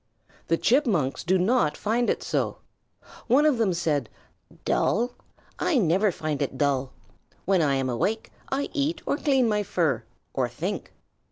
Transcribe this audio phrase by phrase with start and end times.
[0.47, 2.57] The Chipmunks do not find it so.
[3.27, 4.09] One of them said:
[4.65, 5.11] "Dull?
[5.59, 6.91] I never find it dull.
[7.45, 10.01] When I am awake, I eat or clean my fur
[10.33, 10.91] or think.